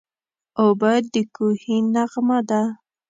اوبه 0.61 0.91
د 1.11 1.15
کوهي 1.35 1.77
نغمه 1.93 2.39
ده. 2.49 2.61